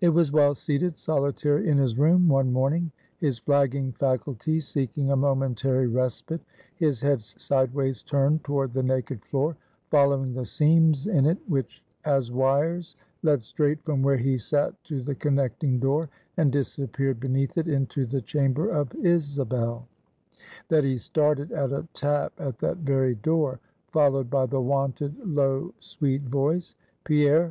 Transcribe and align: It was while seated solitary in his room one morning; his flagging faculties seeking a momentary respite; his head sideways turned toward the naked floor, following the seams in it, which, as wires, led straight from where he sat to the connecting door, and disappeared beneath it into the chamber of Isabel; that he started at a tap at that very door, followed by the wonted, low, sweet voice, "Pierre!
It 0.00 0.08
was 0.08 0.32
while 0.32 0.54
seated 0.54 0.96
solitary 0.96 1.68
in 1.68 1.76
his 1.76 1.98
room 1.98 2.26
one 2.26 2.54
morning; 2.54 2.90
his 3.18 3.38
flagging 3.38 3.92
faculties 3.92 4.66
seeking 4.66 5.10
a 5.10 5.16
momentary 5.16 5.86
respite; 5.86 6.40
his 6.74 7.02
head 7.02 7.22
sideways 7.22 8.02
turned 8.02 8.44
toward 8.44 8.72
the 8.72 8.82
naked 8.82 9.22
floor, 9.26 9.58
following 9.90 10.32
the 10.32 10.46
seams 10.46 11.06
in 11.06 11.26
it, 11.26 11.36
which, 11.48 11.84
as 12.06 12.32
wires, 12.32 12.96
led 13.22 13.42
straight 13.42 13.84
from 13.84 14.00
where 14.00 14.16
he 14.16 14.38
sat 14.38 14.72
to 14.84 15.02
the 15.02 15.14
connecting 15.14 15.78
door, 15.78 16.08
and 16.38 16.50
disappeared 16.50 17.20
beneath 17.20 17.58
it 17.58 17.68
into 17.68 18.06
the 18.06 18.22
chamber 18.22 18.70
of 18.70 18.94
Isabel; 19.04 19.86
that 20.68 20.82
he 20.82 20.96
started 20.96 21.52
at 21.52 21.72
a 21.72 21.86
tap 21.92 22.32
at 22.38 22.58
that 22.60 22.78
very 22.78 23.16
door, 23.16 23.60
followed 23.88 24.30
by 24.30 24.46
the 24.46 24.62
wonted, 24.62 25.14
low, 25.26 25.74
sweet 25.78 26.22
voice, 26.22 26.74
"Pierre! 27.04 27.40